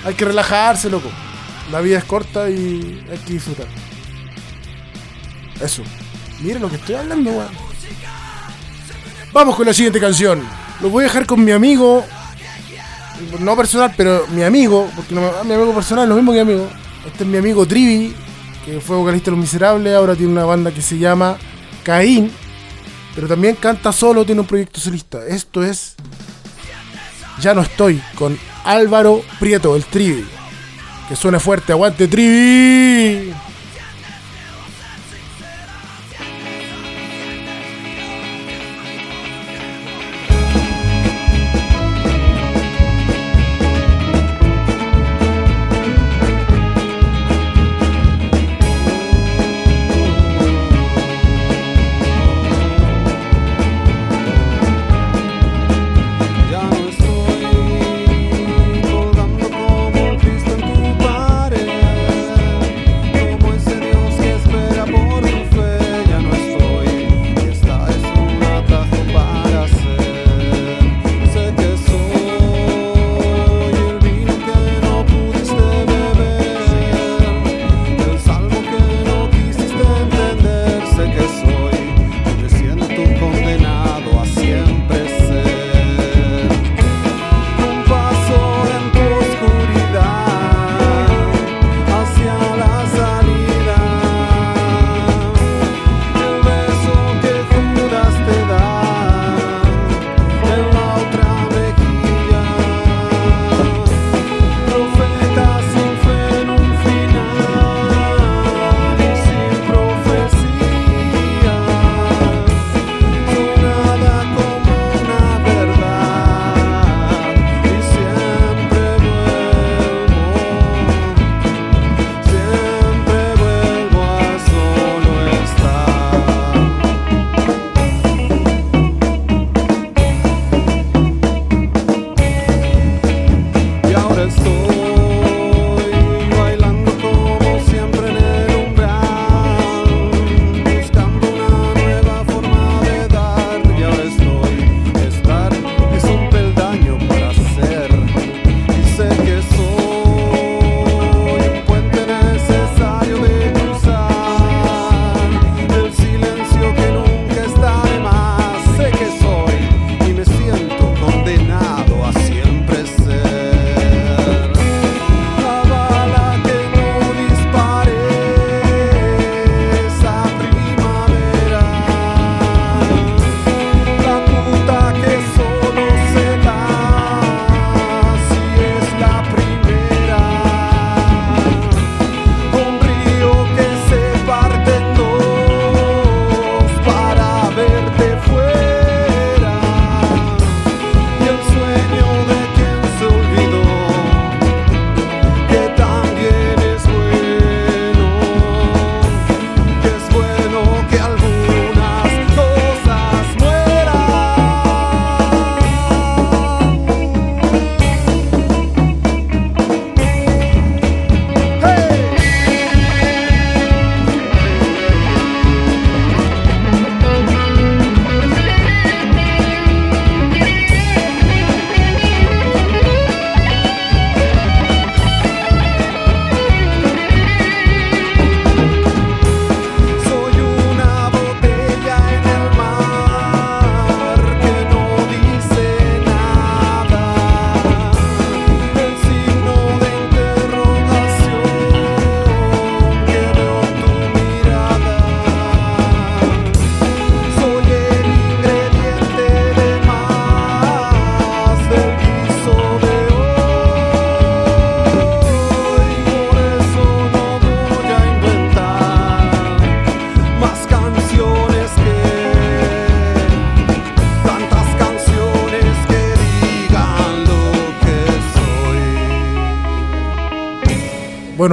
Hay 0.05 0.15
que 0.15 0.25
relajarse, 0.25 0.89
loco. 0.91 1.11
La 1.71 1.81
vida 1.81 1.99
es 1.99 2.05
corta 2.05 2.49
y 2.49 3.05
hay 3.11 3.19
que 3.19 3.35
disfrutar. 3.35 3.67
Eso. 5.61 5.83
Miren 6.41 6.63
lo 6.63 6.71
que 6.71 6.77
estoy 6.77 6.95
hablando, 6.95 7.31
weón. 7.31 7.69
Vamos 9.33 9.57
con 9.57 9.67
la 9.67 9.75
siguiente 9.75 10.01
canción. 10.01 10.43
Lo 10.81 10.89
voy 10.89 11.05
a 11.05 11.09
dejar 11.09 11.27
con 11.27 11.45
mi 11.45 11.53
amigo 11.53 12.05
no 13.41 13.57
personal, 13.57 13.93
pero 13.97 14.27
mi 14.29 14.43
amigo, 14.43 14.89
porque 14.95 15.15
no 15.15 15.21
mi 15.45 15.55
amigo 15.55 15.75
personal 15.75 16.05
es 16.05 16.09
lo 16.09 16.17
mismo 16.17 16.33
que 16.33 16.45
mi 16.45 16.53
amigo. 16.53 16.69
Este 17.07 17.25
es 17.25 17.29
mi 17.29 17.39
amigo 17.39 17.67
Trivi, 17.67 18.15
que 18.65 18.81
fue 18.81 18.97
vocalista 18.97 19.31
de 19.31 19.37
Los 19.37 19.41
Miserables, 19.41 19.95
ahora 19.95 20.15
tiene 20.15 20.33
una 20.33 20.45
banda 20.45 20.71
que 20.73 20.83
se 20.83 20.99
llama 20.99 21.37
Caín, 21.83 22.31
pero 23.15 23.27
también 23.29 23.57
canta 23.57 23.93
solo, 23.93 24.25
tiene 24.25 24.43
un 24.43 24.47
proyecto 24.47 24.81
solista. 24.81 25.27
Esto 25.27 25.63
es 25.63 25.95
Ya 27.41 27.55
no 27.55 27.63
estoy 27.63 28.03
con 28.17 28.39
Álvaro 28.65 29.23
Prieto, 29.39 29.75
el 29.77 29.85
Trivi. 29.85 30.27
Que 31.09 31.17
suene 31.17 31.39
fuerte, 31.39 31.73
aguante 31.73 32.09
Trivi. 32.09 33.33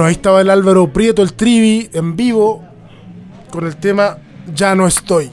Ahí 0.06 0.12
estaba 0.14 0.40
el 0.40 0.50
Álvaro 0.50 0.92
Prieto, 0.92 1.22
el 1.22 1.32
Trivi, 1.34 1.90
en 1.92 2.16
vivo, 2.16 2.64
con 3.50 3.66
el 3.66 3.76
tema 3.76 4.18
Ya 4.54 4.74
no 4.74 4.86
estoy. 4.86 5.30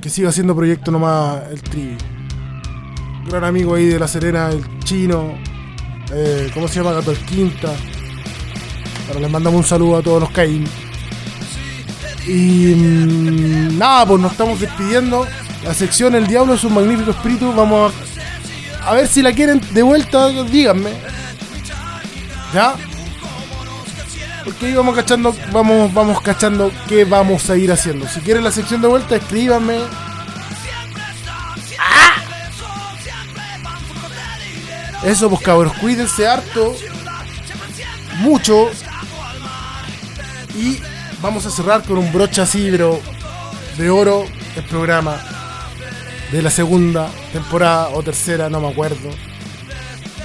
Que 0.00 0.08
siga 0.08 0.30
haciendo 0.30 0.56
proyecto 0.56 0.90
nomás 0.90 1.42
el 1.50 1.62
Trivi. 1.62 1.96
Gran 3.28 3.44
amigo 3.44 3.74
ahí 3.74 3.86
de 3.86 3.98
La 3.98 4.08
Serena, 4.08 4.48
el 4.50 4.64
chino. 4.84 5.34
eh, 6.12 6.50
¿Cómo 6.54 6.68
se 6.68 6.76
llama? 6.76 6.92
Gato 6.92 7.10
el 7.10 7.18
Quinta. 7.18 7.72
Bueno, 9.06 9.20
les 9.20 9.30
mandamos 9.30 9.58
un 9.58 9.66
saludo 9.66 9.98
a 9.98 10.02
todos 10.02 10.20
los 10.20 10.30
Caín. 10.30 10.64
Y 12.26 12.74
mm, 12.74 13.78
nada, 13.78 14.06
pues 14.06 14.20
nos 14.20 14.32
estamos 14.32 14.60
despidiendo. 14.60 15.26
La 15.64 15.74
sección 15.74 16.14
El 16.14 16.26
Diablo 16.26 16.54
es 16.54 16.64
un 16.64 16.74
magnífico 16.74 17.10
espíritu. 17.10 17.52
Vamos 17.52 17.92
a, 18.82 18.90
a 18.90 18.94
ver 18.94 19.06
si 19.06 19.20
la 19.20 19.32
quieren 19.32 19.60
de 19.72 19.82
vuelta, 19.82 20.28
díganme. 20.44 20.90
¿Ya? 22.52 22.74
Porque 24.44 24.66
ahí 24.66 24.74
vamos 24.74 24.94
cachando, 24.94 25.34
vamos, 25.52 25.92
vamos 25.92 26.20
cachando 26.22 26.72
qué 26.88 27.04
vamos 27.04 27.48
a 27.50 27.56
ir 27.56 27.70
haciendo. 27.70 28.08
Si 28.08 28.20
quieren 28.20 28.42
la 28.42 28.50
sección 28.50 28.80
de 28.80 28.88
vuelta, 28.88 29.16
escríbanme. 29.16 29.80
Eso, 35.04 35.30
pues 35.30 35.42
cabros, 35.42 35.72
cuídense 35.74 36.26
harto. 36.26 36.74
Mucho. 38.16 38.70
Y 40.56 40.80
vamos 41.22 41.46
a 41.46 41.50
cerrar 41.50 41.82
con 41.84 41.98
un 41.98 42.12
broche 42.12 42.40
así, 42.40 42.70
de 42.70 43.90
oro, 43.90 44.26
el 44.56 44.64
programa 44.64 45.18
de 46.32 46.42
la 46.42 46.50
segunda 46.50 47.08
temporada 47.32 47.90
o 47.90 48.02
tercera, 48.02 48.48
no 48.50 48.60
me 48.60 48.68
acuerdo. 48.68 49.10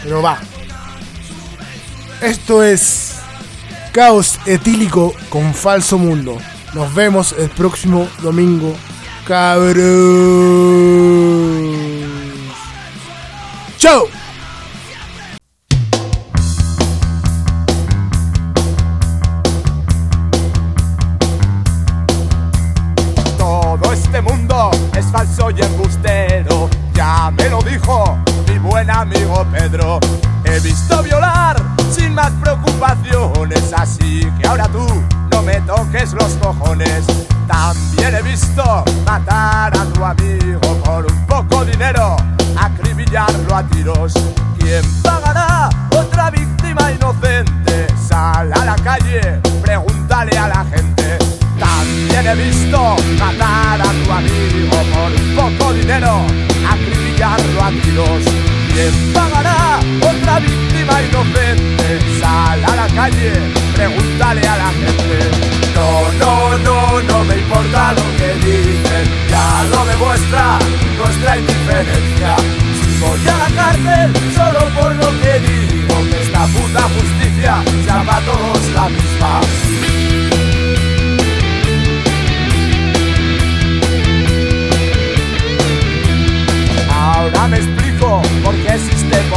Pero 0.04 0.22
va. 0.22 0.40
Esto 2.22 2.64
es 2.64 3.16
Caos 3.92 4.40
Etílico 4.46 5.14
con 5.30 5.54
Falso 5.54 5.98
Mundo. 5.98 6.38
Nos 6.74 6.94
vemos 6.94 7.36
el 7.38 7.50
próximo 7.50 8.08
domingo. 8.22 8.76
Cabros. 9.26 9.76
Chao. 13.78 14.15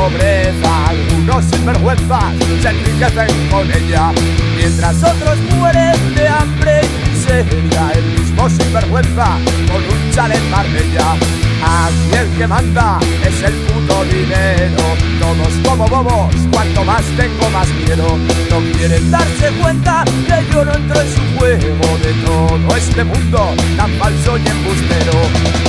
Pobreza. 0.09 0.88
Algunos 0.88 1.44
sinvergüenzas 1.44 2.34
se 2.62 2.68
enriquecen 2.68 3.48
con 3.50 3.70
ella, 3.70 4.12
mientras 4.56 4.96
otros 5.02 5.38
mueren 5.56 6.14
de 6.14 6.28
hambre 6.28 6.80
y 6.82 7.11
miseria. 7.11 7.92
El 7.94 8.04
mismo 8.18 8.48
sinvergüenza 8.48 9.38
con 9.70 9.82
un 9.82 10.11
chalet 10.12 10.42
Marbella. 10.50 11.47
Aquí 11.62 12.16
el 12.16 12.38
que 12.38 12.46
manda 12.46 12.98
es 13.24 13.42
el 13.42 13.52
puto 13.52 14.04
dinero. 14.04 14.82
Todos 15.20 15.52
como 15.66 15.86
bobos, 15.88 16.34
cuanto 16.52 16.84
más 16.84 17.02
tengo 17.16 17.50
más 17.50 17.68
quiero. 17.84 18.16
No 18.50 18.78
quieren 18.78 19.11
darse 19.11 19.50
cuenta 19.61 20.04
que 20.26 20.52
yo 20.52 20.64
no 20.64 20.72
entro 20.74 21.00
en 21.00 21.14
su 21.14 21.38
juego 21.38 21.98
de 22.02 22.12
todo 22.24 22.76
este 22.76 23.04
mundo 23.04 23.54
tan 23.76 23.90
falso 23.92 24.38
y 24.38 24.46
embustero. 24.46 25.12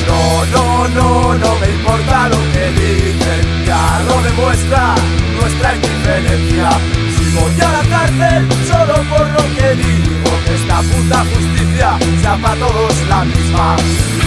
No, 0.07 0.45
no, 0.53 0.87
no, 0.89 1.33
no 1.35 1.55
me 1.59 1.67
importa 1.71 2.29
lo 2.29 2.37
que 2.53 2.71
dicen, 2.71 3.65
ya 3.65 4.01
lo 4.07 4.21
demuestra 4.21 4.95
nuestra 5.39 5.75
indiferencia. 5.75 6.69
Si 7.17 7.35
voy 7.35 7.61
a 7.61 7.71
la 7.71 7.83
cárcel 7.89 8.47
solo 8.67 8.93
por 9.09 9.27
lo 9.27 9.55
que 9.55 9.75
digo, 9.75 10.29
que 10.45 10.55
esta 10.55 10.81
puta 10.81 11.25
justicia 11.33 11.97
sea 12.21 12.37
para 12.37 12.55
todos 12.55 12.93
la 13.09 13.25
misma. 13.25 14.18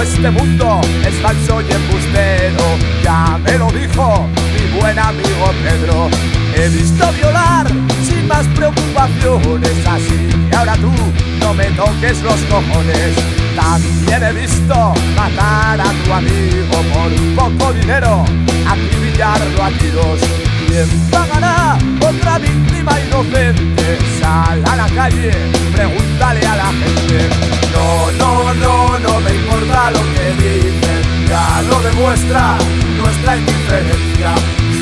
Este 0.00 0.30
mundo 0.30 0.80
es 1.04 1.14
falso 1.16 1.60
y 1.62 1.72
embustero, 1.72 2.64
ya 3.02 3.38
me 3.42 3.58
lo 3.58 3.70
dijo 3.72 4.28
mi 4.54 4.80
buen 4.80 4.96
amigo 4.96 5.52
Pedro. 5.64 6.08
He 6.54 6.68
visto 6.68 7.10
violar 7.12 7.66
sin 8.06 8.28
más 8.28 8.46
preocupaciones, 8.54 9.72
así 9.84 10.28
que 10.48 10.56
ahora 10.56 10.76
tú 10.76 10.92
no 11.40 11.54
me 11.54 11.64
toques 11.72 12.22
los 12.22 12.38
cojones. 12.42 13.16
También 13.56 14.22
he 14.22 14.32
visto 14.32 14.94
matar 15.16 15.80
a 15.80 15.92
tu 16.04 16.12
amigo 16.12 16.76
por 16.92 17.12
un 17.12 17.34
poco 17.34 17.72
dinero, 17.72 18.24
acribillarlo 18.68 19.64
a 19.64 19.70
tiros. 19.70 20.20
¿Quién 20.68 20.88
pagará 21.10 21.78
otra 22.00 22.38
víctima 22.38 22.92
inocente? 23.00 24.11
A 24.24 24.76
la 24.76 24.86
calle, 24.94 25.32
pregúntale 25.74 26.46
a 26.46 26.56
la 26.56 26.66
gente. 26.66 27.28
No, 27.72 28.10
no, 28.12 28.54
no, 28.54 28.98
no 28.98 29.20
me 29.20 29.34
importa 29.34 29.90
lo 29.90 29.98
que 30.14 30.24
dicen, 30.42 31.26
ya 31.28 31.62
lo 31.68 31.80
demuestra 31.80 32.56
nuestra 32.98 33.36
indiferencia. 33.36 34.34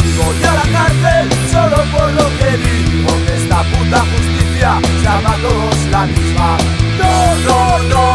Si 0.03 0.13
voy 0.19 0.45
a 0.45 0.53
la 0.53 0.79
cárcel 0.79 1.29
solo 1.51 1.77
por 1.91 2.13
lo 2.13 2.27
que 2.39 2.51
digo, 2.59 3.09
que 3.25 3.35
esta 3.37 3.63
puta 3.63 4.01
justicia 4.13 4.79
sea 5.03 5.21
para 5.23 5.37
todos 5.39 5.77
la 5.91 6.07
misma. 6.07 6.57
No, 6.99 7.35
no, 7.47 7.79
no, 7.89 8.10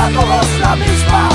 para 0.00 0.12
todos 0.12 0.60
la 0.60 0.76
misma. 0.76 1.29